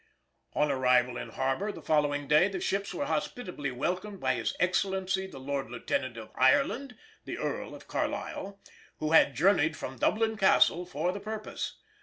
[0.53, 5.27] On arrival in harbor the following day, the ships were hospitably welcomed by his Excellency
[5.27, 8.59] the Lord Lieutenant of Ireland (the Earl of Carlisle),
[8.97, 11.77] who had journeyed from Dublin Castle for the purpose.